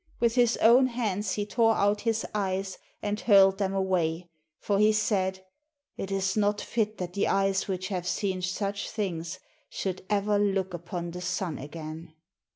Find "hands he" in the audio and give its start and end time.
0.87-1.45